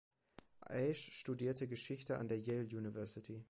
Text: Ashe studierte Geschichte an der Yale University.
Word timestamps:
Ashe 0.67 1.11
studierte 1.11 1.67
Geschichte 1.67 2.17
an 2.17 2.27
der 2.27 2.39
Yale 2.39 2.65
University. 2.65 3.39